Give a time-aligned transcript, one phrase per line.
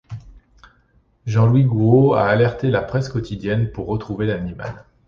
[1.27, 4.83] Jean-Louis Gouraud a alerté la presse quotidienne pour retrouver l'animal.